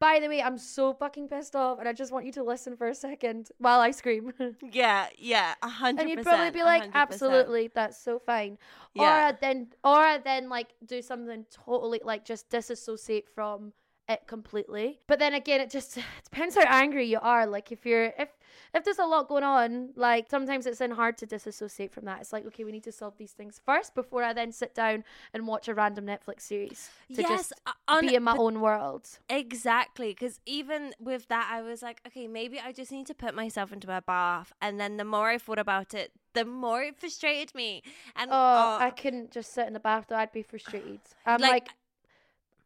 [0.01, 2.75] By the way, I'm so fucking pissed off, and I just want you to listen
[2.75, 4.33] for a second while I scream.
[4.71, 6.01] yeah, yeah, a hundred.
[6.01, 8.57] and you'd probably be like, absolutely, that's so fine.
[8.95, 9.29] Yeah.
[9.29, 13.73] Or then, or then like do something totally like just disassociate from
[14.11, 14.99] it completely.
[15.07, 17.45] But then again, it just it depends how angry you are.
[17.45, 18.29] Like if you're if
[18.73, 22.21] if there's a lot going on, like sometimes it's then hard to disassociate from that.
[22.21, 25.03] It's like okay, we need to solve these things first before I then sit down
[25.33, 28.61] and watch a random Netflix series to yes, just uh, on, be in my own
[28.61, 29.07] world.
[29.29, 33.35] Exactly, because even with that, I was like, okay, maybe I just need to put
[33.35, 36.97] myself into a bath, and then the more I thought about it, the more it
[36.99, 37.83] frustrated me.
[38.15, 40.15] And Oh, uh, I couldn't just sit in the bath though.
[40.15, 40.99] I'd be frustrated.
[41.25, 41.69] I'm Like- like,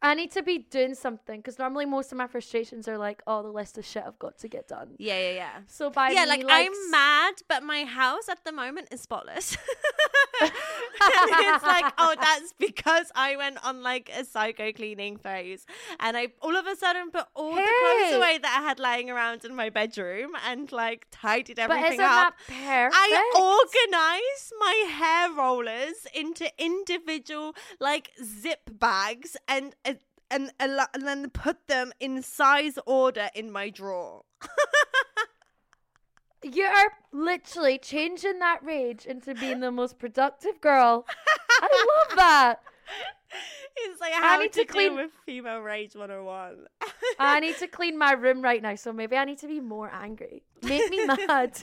[0.02, 3.42] I need to be doing something because normally most of my frustrations are like, oh,
[3.42, 4.90] the list of shit I've got to get done.
[4.98, 5.58] yeah, yeah, yeah.
[5.66, 9.00] So by yeah, me, like, like I'm mad, but my house at the moment is
[9.00, 9.56] spotless.
[11.00, 15.66] and it's like, oh, that's because I went on like a psycho cleaning phase,
[16.00, 19.10] and I all of a sudden put all the clothes away that I had lying
[19.10, 22.34] around in my bedroom and like tidied everything up.
[22.92, 23.08] I
[23.40, 29.94] organize my hair rollers into individual like zip bags and uh,
[30.30, 34.22] and a and then put them in size order in my drawer.
[36.54, 41.04] You're literally changing that rage into being the most productive girl.
[41.60, 42.60] I love that.
[43.78, 46.66] It's like how need to, to clean- with female rage 101.
[47.18, 49.90] I need to clean my room right now, so maybe I need to be more
[49.92, 50.44] angry.
[50.62, 51.62] Make me mad.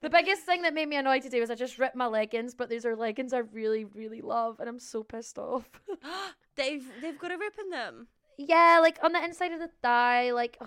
[0.00, 2.68] the biggest thing that made me annoyed today was I just ripped my leggings, but
[2.68, 5.68] these are leggings I really, really love, and I'm so pissed off.
[6.56, 8.06] they've they've got a rip in them.
[8.38, 10.58] yeah, like on the inside of the thigh, like.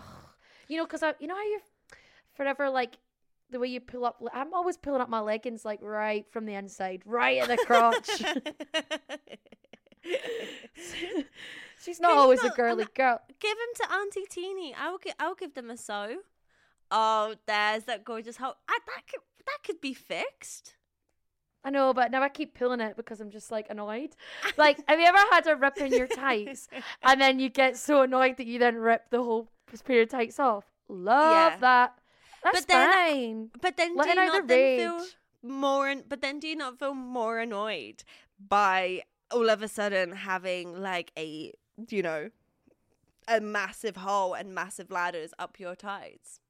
[0.73, 1.59] You know, because I, you know how you're
[2.33, 2.97] forever like
[3.51, 4.19] the way you pull up.
[4.33, 8.09] I'm always pulling up my leggings like right from the inside, right at the crotch.
[11.79, 13.21] She's not you always a not- girly girl.
[13.39, 14.73] Give them to Auntie Tini.
[14.73, 16.15] I will give I will give them a sew.
[16.89, 18.55] Oh, there's that gorgeous hole.
[18.67, 20.73] I, that could that could be fixed.
[21.63, 24.15] I know, but now I keep pulling it because I'm just like annoyed.
[24.57, 26.67] Like, have you ever had a rip in your tights
[27.03, 29.49] and then you get so annoyed that you then rip the whole
[29.81, 30.65] pair of tights off?
[30.88, 31.57] Love Yeah.
[31.59, 31.99] that.
[32.43, 33.51] That's But then- fine.
[33.62, 35.17] But then do you out not the then feel rage.
[35.41, 35.88] more?
[35.88, 38.03] an- But then do you not feel more annoyed
[38.38, 41.53] by all of a sudden having like a
[41.89, 42.29] you know
[43.27, 46.41] a massive hole and massive ladders up your tights?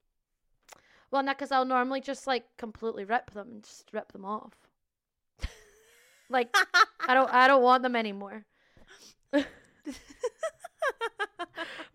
[1.11, 4.53] Well, no, because I'll normally just like completely rip them and just rip them off.
[6.29, 6.49] Like,
[7.07, 8.45] I don't, I don't want them anymore.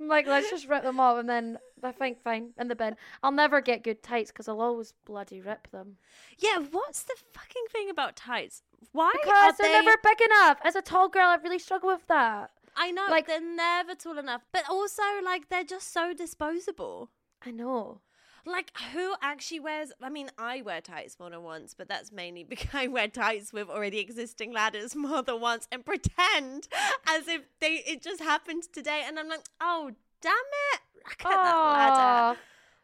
[0.00, 2.96] I'm like, let's just rip them off, and then I think fine in the bin.
[3.22, 5.96] I'll never get good tights because I'll always bloody rip them
[6.38, 8.62] yeah, what's the fucking thing about tights?
[8.92, 9.84] Why because they're they?
[9.84, 10.58] never big enough.
[10.62, 12.50] As a tall girl, I really struggle with that.
[12.76, 17.10] I know, like- they're never tall enough, but also like they're just so disposable.
[17.44, 18.00] I know.
[18.48, 19.92] Like, who actually wears?
[20.02, 23.52] I mean, I wear tights more than once, but that's mainly because I wear tights
[23.52, 26.68] with already existing ladders more than once and pretend
[27.06, 29.02] as if they it just happened today.
[29.06, 29.90] And I'm like, oh,
[30.22, 30.32] damn
[30.72, 30.80] it!
[31.04, 32.38] Look at that ladder.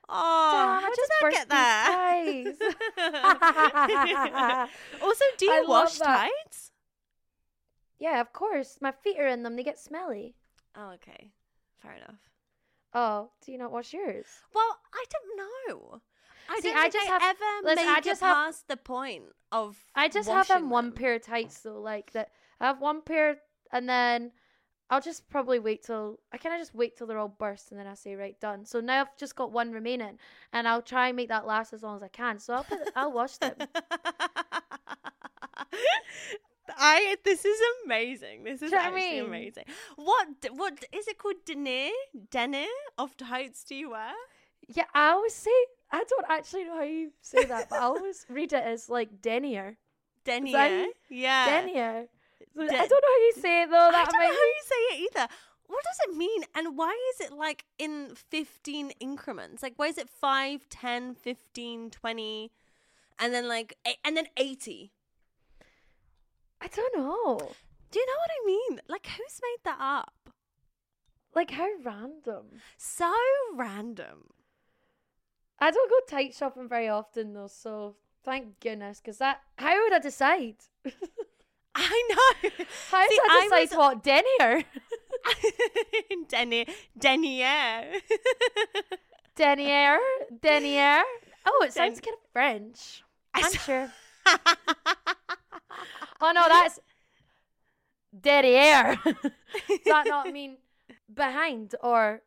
[0.06, 1.88] Oh, I how did that get there?
[5.02, 6.72] also, do you love wash tights?
[7.98, 8.76] yeah, of course.
[8.82, 9.56] My feet are in them.
[9.56, 10.34] They get smelly.
[10.76, 11.30] Oh, okay,
[11.80, 12.20] fair enough.
[12.94, 14.26] Oh, do you not wash yours?
[14.54, 15.36] Well, I don't
[15.68, 16.00] know.
[16.48, 18.76] I See, don't I just I have- ever listen, made I it have- past the
[18.76, 19.76] point of.
[19.94, 22.30] I just have them washing one pair of tights though, like that.
[22.60, 23.38] I have one pair,
[23.72, 24.30] and then
[24.90, 27.80] I'll just probably wait till I kind of just wait till they're all burst, and
[27.80, 28.64] then I say right done.
[28.66, 30.18] So now I've just got one remaining,
[30.52, 32.38] and I'll try and make that last as long as I can.
[32.38, 33.54] So I'll put, I'll wash them.
[36.76, 38.44] I this is amazing.
[38.44, 39.24] This is you know what I actually mean?
[39.26, 39.64] amazing.
[39.96, 41.44] What what is it called?
[41.44, 41.90] Denier
[42.30, 42.66] denier
[42.98, 44.12] of tights do you wear?
[44.68, 45.50] Yeah, I always say
[45.92, 49.20] I don't actually know how you say that, but I always read it as like
[49.20, 49.76] denier,
[50.24, 50.86] Denier.
[51.08, 51.60] Yeah.
[51.60, 52.06] denier.
[52.56, 53.76] So I don't know how you say it though.
[53.76, 55.28] I don't know how you say it either.
[55.66, 56.44] What does it mean?
[56.54, 59.62] And why is it like in 15 increments?
[59.62, 62.50] Like, why is it 5, 10, 15, 20,
[63.18, 64.92] and then like, and then 80?
[66.64, 67.38] I don't know.
[67.90, 68.80] Do you know what I mean?
[68.88, 70.14] Like, who's made that up?
[71.34, 72.46] Like how random.
[72.78, 73.12] So
[73.54, 74.30] random.
[75.58, 79.00] I don't go tight shopping very often though, so thank goodness.
[79.00, 80.56] Because that, how would I decide?
[81.76, 82.50] I know.
[82.90, 84.64] How See, do I I decide what denier?
[86.28, 86.66] Denier.
[86.96, 88.00] Denier.
[89.34, 89.98] Denier,
[90.40, 91.02] denier.
[91.44, 93.02] Oh, it sounds Den- kind of French.
[93.34, 93.92] I'm sure.
[96.20, 96.80] Oh no, that's
[98.18, 98.98] derriere.
[99.04, 99.14] Does
[99.86, 100.56] that not mean
[101.12, 102.22] behind or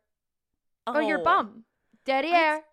[0.86, 1.24] or your Oh.
[1.24, 1.64] bum?
[2.06, 2.64] Derriere.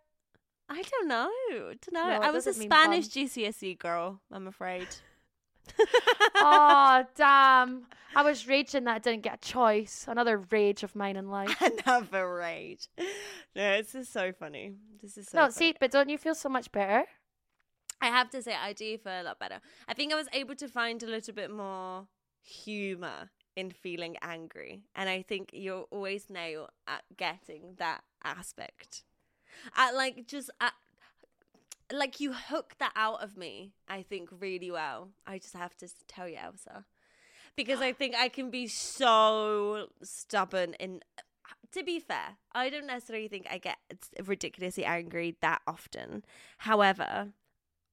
[0.68, 1.30] I don't know.
[1.50, 2.08] Don't know.
[2.08, 3.24] No, I was a Spanish bum.
[3.26, 4.20] GCSE girl.
[4.32, 4.86] I'm afraid.
[6.36, 7.86] oh damn!
[8.14, 10.04] I was raging that I didn't get a choice.
[10.08, 11.56] Another rage of mine in life.
[11.60, 12.88] Another rage.
[13.56, 14.74] No, this is so funny.
[15.02, 15.38] This is so.
[15.38, 15.52] no, funny.
[15.52, 17.04] see, but don't you feel so much better?
[18.04, 19.60] I have to say, I do feel a lot better.
[19.88, 22.06] I think I was able to find a little bit more
[22.42, 29.04] humor in feeling angry, and I think you're always nail at getting that aspect.
[29.74, 30.74] At like just at,
[31.92, 33.72] like you hook that out of me.
[33.88, 35.10] I think really well.
[35.26, 36.84] I just have to tell you, Ailsa,
[37.56, 41.02] because I think I can be so stubborn and.
[41.72, 43.78] To be fair, I don't necessarily think I get
[44.24, 46.24] ridiculously angry that often.
[46.58, 47.32] However,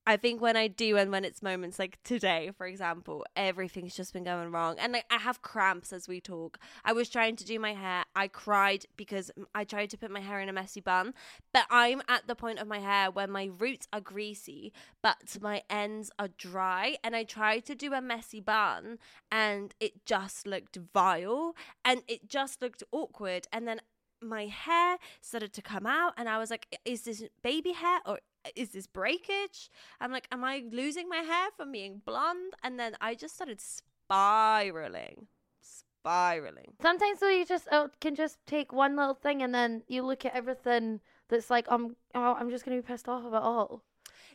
[0.08, 4.14] I think when I do and when it's moments like today, for example, everything's just
[4.14, 4.78] been going wrong.
[4.80, 6.58] And like I have cramps as we talk.
[6.84, 8.04] I was trying to do my hair.
[8.16, 11.14] I cried because I tried to put my hair in a messy bun.
[11.54, 15.62] But I'm at the point of my hair where my roots are greasy, but my
[15.70, 16.98] ends are dry.
[17.04, 18.98] And I tried to do a messy bun
[19.32, 23.48] and it just looked vile and it just looked awkward.
[23.54, 23.82] And then
[24.20, 28.20] my hair started to come out and I was like, is this baby hair or
[28.56, 29.70] is this breakage?
[30.00, 32.54] I'm like, am I losing my hair from being blonde?
[32.64, 35.28] And then I just started spiraling.
[35.62, 36.74] Spiraling.
[36.82, 40.26] Sometimes though you just uh, can just take one little thing and then you look
[40.26, 41.00] at everything
[41.30, 43.84] that's like I'm oh, I'm just gonna be pissed off about all.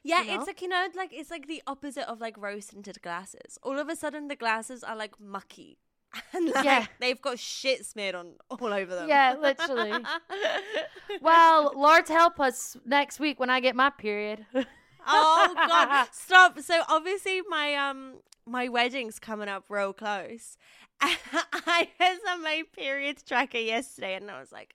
[0.02, 0.34] Yeah, You know?
[0.36, 3.58] it's like you know, like it's like the opposite of like rose tinted glasses.
[3.62, 5.78] All of a sudden, the glasses are like mucky,
[6.32, 6.86] and like Yeah.
[7.00, 9.08] they've got shit smeared on all over them.
[9.08, 9.92] Yeah, literally.
[11.20, 14.44] Well, Lord help us next week when I get my period.
[15.06, 16.58] oh god, stop!
[16.60, 18.14] So obviously my um
[18.46, 20.56] my wedding's coming up real close.
[21.00, 24.74] I was on my period tracker yesterday, and I was like,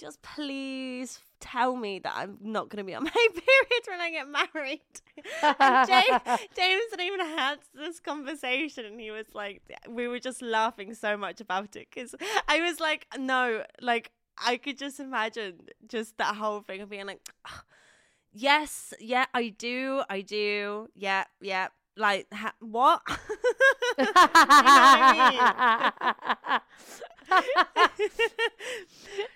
[0.00, 4.10] just please tell me that I'm not going to be on my period when I
[4.10, 4.80] get married.
[5.60, 6.22] and James,
[6.56, 11.16] James didn't even had this conversation, and he was like, we were just laughing so
[11.16, 12.14] much about it because
[12.48, 14.10] I was like, no, like
[14.44, 17.64] I could just imagine just that whole thing of being like, "Ah,
[18.32, 21.68] yes, yeah, I do, I do, yeah, yeah.
[21.96, 23.02] Like ha- what?
[23.98, 24.30] you know what
[24.62, 26.60] I
[29.10, 29.30] mean?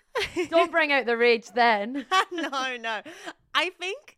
[0.49, 2.07] Don't bring out the rage then.
[2.33, 3.01] no, no.
[3.55, 4.17] I think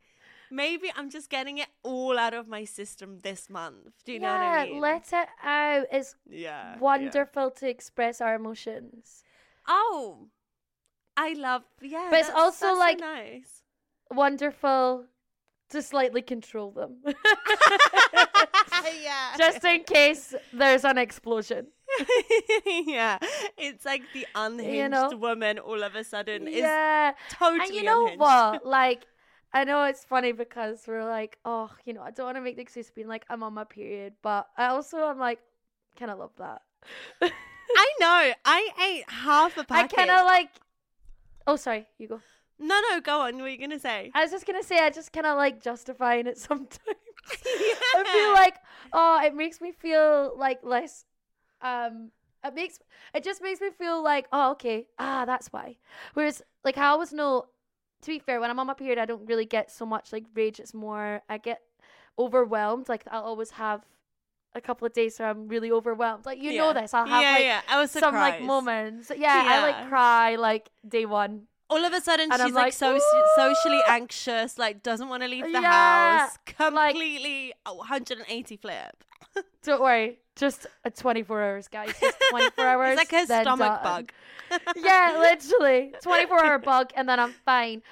[0.50, 4.04] maybe I'm just getting it all out of my system this month.
[4.04, 4.80] Do you know what I mean?
[4.80, 5.86] let it out.
[5.92, 6.74] It's yeah.
[6.74, 6.78] yeah.
[6.78, 9.24] wonderful to express our emotions.
[9.66, 10.28] Oh,
[11.16, 11.62] I love.
[11.80, 13.62] Yeah, But it's also, that's so like- nice.
[14.10, 15.06] Wonderful
[15.70, 16.98] to slightly control them.
[19.02, 19.34] yeah.
[19.38, 21.66] Just in case there's an explosion.
[22.86, 23.18] yeah,
[23.56, 25.16] it's like the unhinged know?
[25.16, 27.12] woman all of a sudden is yeah.
[27.30, 28.20] totally and you know unhinged.
[28.20, 28.66] what?
[28.76, 29.06] Like,
[29.52, 32.56] I know it's funny because we're like, oh, you know, I don't want to make
[32.56, 35.40] the excuse of being like, I'm on my period, but I also I'm like,
[35.98, 36.62] kind of love that.
[37.22, 38.32] I know.
[38.44, 39.92] I ate half a packet.
[39.92, 40.50] I kind of like.
[41.46, 42.20] Oh, sorry, you go.
[42.58, 43.36] No, no, go on.
[43.36, 44.10] What are you gonna say?
[44.14, 46.80] I was just gonna say, I just kind of like justifying it sometimes.
[47.28, 48.56] I feel like,
[48.92, 51.04] oh, it makes me feel like less.
[51.62, 52.10] Um,
[52.44, 52.78] it makes
[53.14, 55.76] it just makes me feel like, oh, okay, ah, that's why.
[56.14, 57.46] Whereas, like, I always know.
[58.02, 60.24] To be fair, when I'm on my period, I don't really get so much like
[60.34, 60.60] rage.
[60.60, 61.62] It's more I get
[62.18, 62.88] overwhelmed.
[62.88, 63.84] Like I'll always have
[64.54, 66.26] a couple of days where I'm really overwhelmed.
[66.26, 66.94] Like you know this.
[66.94, 67.60] I'll have yeah, like yeah.
[67.68, 69.10] I was some like moments.
[69.16, 71.42] Yeah, I like cry like day one.
[71.68, 72.98] All of a sudden, And she's I'm like, like, so
[73.36, 79.04] socially anxious, like doesn't want to leave the Yeah, house, completely 180 flip.
[79.62, 81.94] Don't worry, just a 24 hours, guys.
[82.00, 82.98] Just 24 hours.
[82.98, 83.82] It's like a stomach done.
[83.82, 84.12] bug.
[84.76, 87.82] yeah, literally 24 hour bug, and then I'm fine.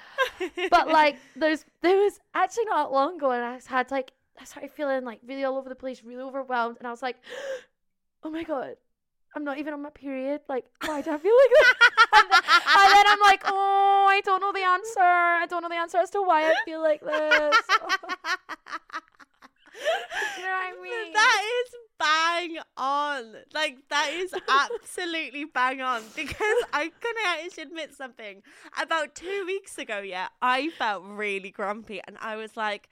[0.70, 4.70] But like, there's there was actually not long ago, and I had like I started
[4.70, 7.16] feeling like really all over the place, really overwhelmed, and I was like,
[8.22, 8.76] oh my god,
[9.34, 10.42] I'm not even on my period.
[10.48, 11.74] Like, why do I feel like that?
[12.12, 15.00] and, then, and then I'm like, oh, I don't know the answer.
[15.00, 17.56] I don't know the answer as to why I feel like this.
[20.36, 21.12] You know what I mean?
[21.12, 23.34] That is bang on.
[23.52, 26.02] Like that is absolutely bang on.
[26.14, 28.42] Because I can actually admit something.
[28.80, 32.88] About two weeks ago, yeah, I felt really grumpy, and I was like.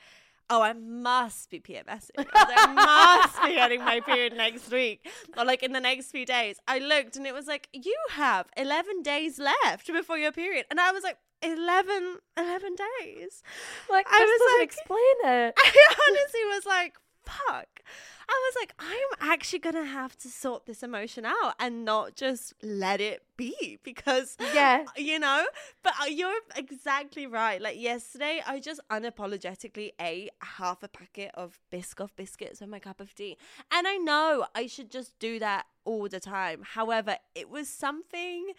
[0.51, 2.11] Oh, I must be PMSing.
[2.18, 6.11] I, like, I must be getting my period next week or like in the next
[6.11, 6.59] few days.
[6.68, 10.66] I looked and it was like, you have 11 days left before your period.
[10.71, 13.43] And I was like, 11, 11 days?
[13.91, 15.55] like, I was like- explain it.
[15.57, 17.81] I honestly was like, fuck.
[18.29, 22.15] I was like, I'm actually going to have to sort this emotion out and not
[22.17, 24.85] just let it be because, Yeah.
[24.97, 25.45] you know,
[25.83, 27.61] but uh, you're exactly right.
[27.61, 33.01] Like yesterday, I just unapologetically ate half a packet of Biscoff biscuits with my cup
[33.01, 33.37] of tea.
[33.73, 36.63] And I know I should just do that all the time.
[36.65, 38.53] However, it was something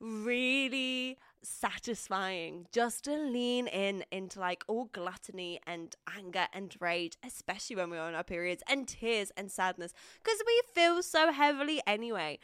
[0.00, 7.76] really satisfying just to lean in into like all gluttony and anger and rage, especially
[7.76, 12.38] when we're on our periods, and tears and sadness, because we feel so heavily anyway.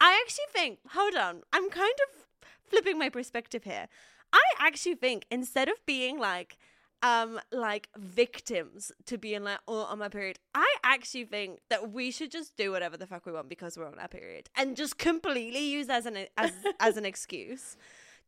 [0.00, 2.26] I actually think, hold on, I'm kind of
[2.68, 3.88] flipping my perspective here.
[4.32, 6.56] I actually think instead of being like,
[7.02, 12.10] um, like victims to being like, oh, on my period, I actually think that we
[12.10, 14.98] should just do whatever the fuck we want because we're on our period and just
[14.98, 17.76] completely use as an as as an excuse.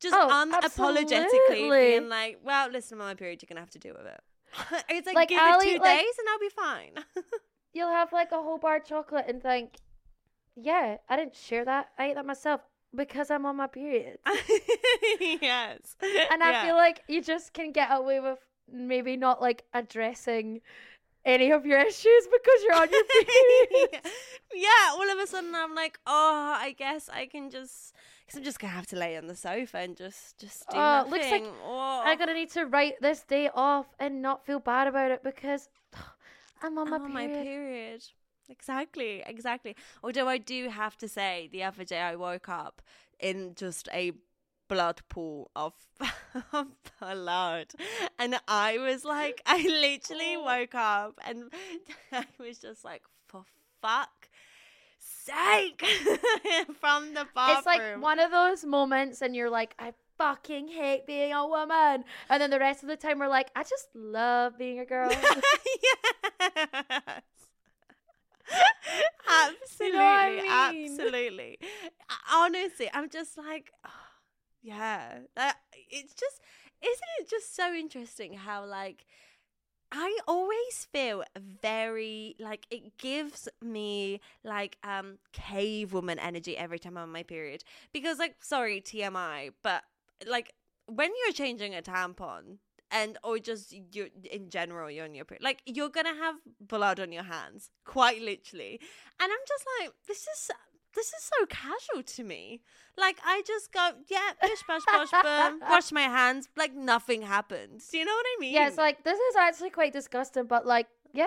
[0.03, 1.69] Just Oh, unapologetically absolutely.
[1.71, 4.21] being like, well, listen, I'm on my period, you're gonna have to deal with it.
[4.91, 6.93] it's like, Like, give I'll it two like- days and I'll be fine.
[7.73, 9.77] You'll have like a whole bar of chocolate and think,
[10.57, 11.89] yeah, I didn't share that.
[11.99, 12.61] I ate that myself
[12.95, 14.19] because I'm on my period.
[15.21, 15.97] yes.
[16.31, 16.65] And I Yeah.
[16.67, 18.39] feel like you just can get away with
[18.71, 20.61] maybe not like addressing
[21.25, 23.05] any of your issues because you're on your
[23.71, 24.01] period.
[24.55, 27.95] yeah, all of a sudden I'm like, oh, I guess I can just,
[28.27, 31.05] because I'm just gonna have to lay on the sofa and just, just do Oh,
[31.05, 31.11] nothing.
[31.13, 34.89] looks like oh, I'm gonna need to write this day off and not feel bad
[34.89, 35.69] about it because
[36.63, 37.15] I'm on I'm on period.
[37.37, 38.03] my period.
[38.49, 39.77] Exactly, exactly.
[40.03, 42.83] Although I do have to say, the other day I woke up
[43.21, 44.13] in just a
[44.73, 45.75] blood pool of,
[46.53, 46.67] of
[47.01, 47.67] blood,
[48.19, 50.45] and I was like, I literally Oh.
[50.45, 51.53] woke up and
[52.13, 53.45] I was just like, for
[53.81, 54.29] fuck
[54.99, 55.85] sake,
[56.81, 57.57] from the bathroom.
[57.59, 62.05] It's like one of those moments, and you're like, I fucking hate being a woman,
[62.29, 65.11] and then the rest of the time we're like, I just love being a girl.
[65.11, 65.43] yes.
[69.29, 70.93] Absolutely, I mean?
[70.99, 71.59] absolutely.
[72.33, 73.89] Honestly, I'm just like, oh,
[74.63, 75.19] yeah.
[75.91, 76.41] It's just,
[76.83, 79.05] isn't it just so interesting how like
[79.95, 86.97] I always feel very like it gives me like um cave woman energy every time
[86.97, 89.83] I'm on my period because like sorry TMI but
[90.27, 90.55] like
[90.87, 92.57] when you're changing a tampon
[92.91, 96.99] and or just you in general you're on your period like you're gonna have blood
[96.99, 98.79] on your hands quite literally
[99.21, 100.51] and i'm just like this is
[100.95, 102.61] this is so casual to me.
[102.97, 107.89] Like i just go yeah bish bash bosh boom wash my hands like nothing happens.
[107.89, 110.67] Do you know what i mean yeah, it's like this is actually quite disgusting, but
[110.67, 111.27] like, yeah,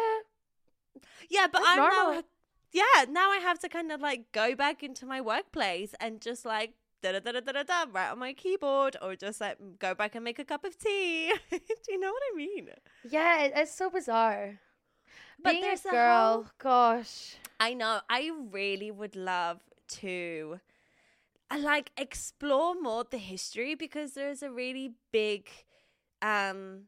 [1.30, 2.24] yeah but i'm now
[2.72, 6.46] yeah now i have to kind of like go back into my workplace and just
[6.46, 9.94] like da da da da da da right on my keyboard or just like go
[9.94, 11.32] back and make a cup of tea.
[11.52, 11.60] Do
[11.90, 12.70] you know what i mean?
[13.10, 14.60] Yeah, it, it's so bizarre.
[15.46, 18.02] But Being there's a girl, whole- gosh, I know.
[18.10, 19.62] I really would love
[20.02, 20.60] to
[21.52, 25.50] uh, like explore more the history because there's a really big
[26.22, 26.84] um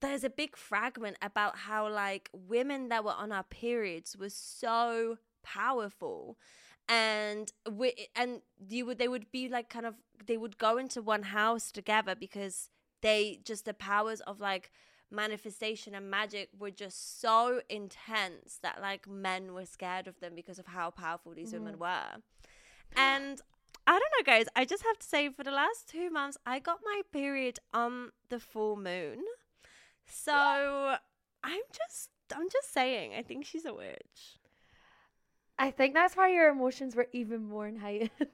[0.00, 5.18] there's a big fragment about how like women that were on our periods was so
[5.42, 6.38] powerful
[6.88, 9.96] and we and you would they would be like kind of
[10.26, 12.70] they would go into one house together because
[13.02, 14.70] they just the powers of like
[15.10, 20.58] manifestation and magic were just so intense that like men were scared of them because
[20.58, 21.82] of how powerful these women mm-hmm.
[21.82, 22.22] were
[22.96, 23.40] and
[23.86, 24.46] I don't know, guys.
[24.54, 28.10] I just have to say, for the last two months, I got my period on
[28.28, 29.18] the full moon.
[30.06, 30.96] So
[31.42, 33.14] I'm just, I'm just saying.
[33.14, 34.38] I think she's a witch.
[35.58, 38.10] I think that's why your emotions were even more heightened.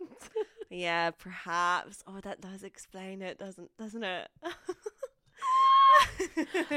[0.68, 2.02] Yeah, perhaps.
[2.08, 4.28] Oh, that does explain it, doesn't, doesn't it?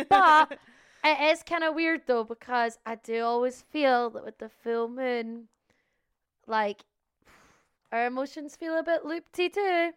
[0.10, 0.60] But-
[1.04, 4.88] it is kind of weird though because I do always feel that with the full
[4.90, 5.48] moon,
[6.48, 6.84] like
[7.92, 9.92] our emotions feel a bit loopy too.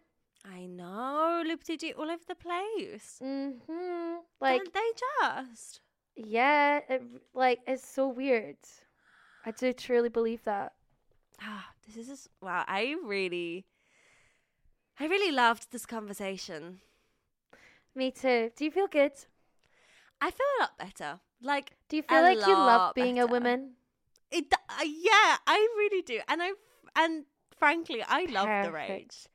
[0.45, 3.19] I know, loopty all over the place.
[3.23, 4.15] Mm-hmm.
[4.41, 5.81] Like Don't they just?
[6.15, 7.01] yeah, it
[7.33, 8.57] like it's so weird.
[9.45, 10.73] I do truly believe that.
[11.41, 12.63] Ah, this is just, wow.
[12.67, 13.65] I really,
[14.99, 16.79] I really loved this conversation.
[17.95, 18.51] Me too.
[18.55, 19.13] Do you feel good?
[20.21, 21.19] I feel a lot better.
[21.41, 23.73] Like Do you feel like you love being a woman?
[24.31, 26.51] it, uh, yeah, I really do, and I
[26.95, 27.25] and
[27.57, 29.27] frankly, I love the rage.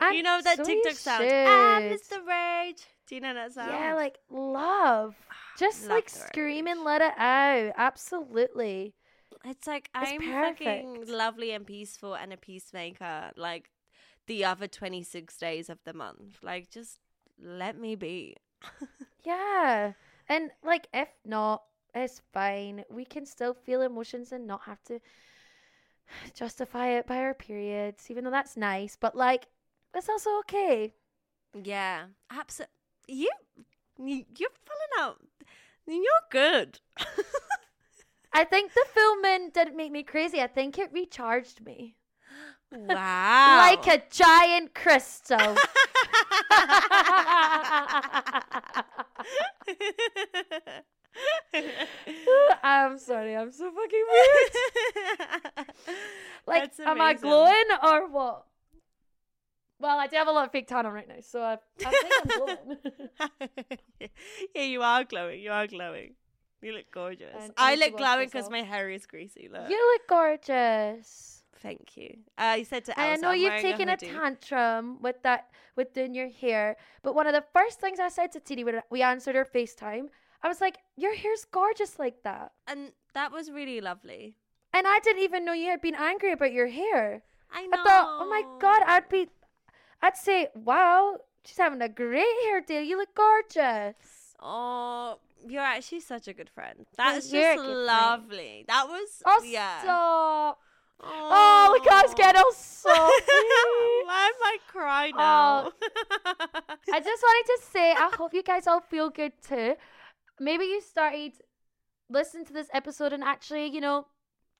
[0.00, 1.30] And you know that so TikTok sound.
[1.46, 2.82] Ah, it's the rage.
[3.06, 3.70] Do you know that sound?
[3.70, 5.14] Yeah, like love.
[5.58, 6.76] Just Love like scream rage.
[6.76, 7.72] and let it out.
[7.76, 8.94] Absolutely.
[9.44, 13.30] It's like It's I'm fucking lovely and peaceful and a peacemaker.
[13.36, 13.70] Like
[14.26, 16.38] the other 26 days of the month.
[16.42, 16.98] Like just
[17.42, 18.36] let me be.
[19.22, 19.92] Yeah.
[20.28, 21.64] And like if not,
[21.94, 22.84] it's fine.
[22.90, 25.00] We can still feel emotions and not have to
[26.34, 28.96] justify it by our periods, even though that's nice.
[28.96, 29.48] But like
[29.94, 30.94] it's also okay.
[31.62, 32.74] Yeah, absolutely.
[33.08, 33.30] You,
[33.98, 35.20] you, you're filling out.
[35.86, 36.78] You're good.
[38.32, 40.40] I think the filming didn't make me crazy.
[40.40, 41.96] I think it recharged me.
[42.72, 43.56] Wow.
[43.58, 45.38] Like a giant crystal.
[52.62, 55.66] I'm sorry, I'm so fucking weird.
[56.46, 58.44] Like, am I glowing or what?
[59.78, 61.90] Well, I do have a lot of fake tan on right now, so I, I
[61.90, 62.78] think I'm glowing.
[64.54, 65.40] yeah, you are glowing.
[65.40, 66.14] You are glowing.
[66.60, 67.34] You look gorgeous.
[67.38, 69.48] And I I look glowing because my hair is greasy.
[69.50, 69.70] Look.
[69.70, 71.39] you look gorgeous.
[71.62, 72.16] Thank you.
[72.38, 74.08] Uh, you said to I know you've taken a, hoodie.
[74.08, 78.32] tantrum with that with doing your hair, but one of the first things I said
[78.32, 80.08] to Tini when we answered her FaceTime,
[80.42, 82.52] I was like, your hair's gorgeous like that.
[82.66, 84.36] And that was really lovely.
[84.72, 87.22] And I didn't even know you had been angry about your hair.
[87.52, 87.78] I know.
[87.78, 89.28] I thought, oh my god, I'd be,
[90.00, 92.84] I'd say, wow, she's having a great hair day.
[92.84, 94.34] You look gorgeous.
[94.40, 96.86] Oh, you're actually such a good friend.
[96.96, 97.86] That's just good friend.
[97.86, 98.64] lovely.
[98.68, 99.82] That was Oh, yeah.
[99.82, 100.60] stop.
[101.02, 103.28] Oh, look how it's getting all soft.
[103.28, 105.18] Why am I crying oh.
[105.18, 105.72] now?
[106.92, 109.74] I just wanted to say, I hope you guys all feel good too.
[110.38, 111.32] Maybe you started
[112.08, 114.06] listening to this episode and actually, you know,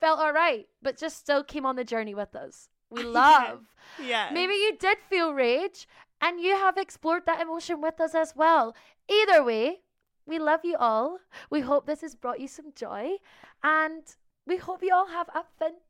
[0.01, 2.69] felt all right, but just still came on the journey with us.
[2.91, 3.61] We love.
[4.03, 4.31] yeah.
[4.33, 5.87] Maybe you did feel rage
[6.21, 8.75] and you have explored that emotion with us as well.
[9.09, 9.81] Either way,
[10.27, 11.19] we love you all.
[11.51, 13.17] We hope this has brought you some joy
[13.63, 14.03] and
[14.47, 15.90] we hope you all have a fantastic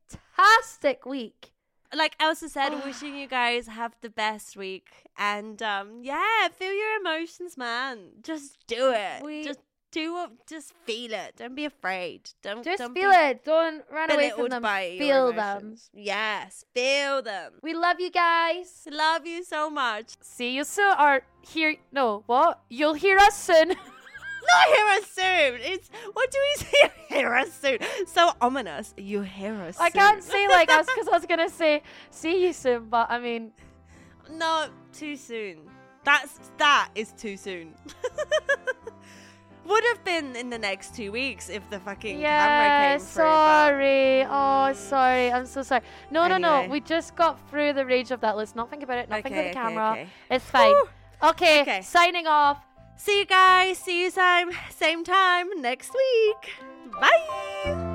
[1.05, 1.51] week.
[1.95, 4.87] like Ailsa said, wishing you guys have the best week.
[5.17, 7.97] And um, yeah, feel your emotions, man.
[8.21, 9.23] Just do it.
[9.23, 9.59] We- just
[9.91, 10.29] do it.
[10.47, 11.35] Just feel it.
[11.37, 12.31] Don't be afraid.
[12.41, 13.43] Don't Just don't feel be it.
[13.43, 14.61] Don't run away from belittled them.
[14.63, 15.75] by your Feel them.
[15.93, 17.53] Yes, feel them.
[17.61, 18.87] We love you guys.
[18.89, 20.13] Love you so much.
[20.21, 20.95] See you soon.
[20.97, 22.61] Or hear no, what?
[22.69, 23.73] You'll hear us soon.
[24.43, 25.71] Not hear us soon.
[25.73, 26.91] It's what do we say?
[27.09, 27.77] Hear us soon.
[28.07, 28.93] So ominous.
[28.97, 29.79] You hear us.
[29.79, 33.19] I can't say like us because I was gonna say see you soon, but I
[33.19, 33.51] mean
[34.31, 35.59] No, too soon.
[36.03, 37.75] That's that is too soon.
[39.63, 42.89] Would have been in the next two weeks if the fucking camera yeah.
[42.91, 43.23] came through.
[43.23, 44.23] but- Sorry.
[44.27, 45.31] Oh, sorry.
[45.31, 45.81] I'm so sorry.
[46.09, 46.67] No, no, no.
[46.67, 48.35] We just got through the rage of that.
[48.35, 49.07] Let's not think about it.
[49.09, 49.91] Not think Okay, of the okay, camera.
[49.91, 50.07] okay.
[50.31, 50.73] It's fine.
[51.23, 51.81] Okay, Okay.
[51.83, 52.57] Signing off.
[53.03, 53.79] See you guys.
[53.79, 56.53] See you same same time next week.
[57.01, 57.87] Bye.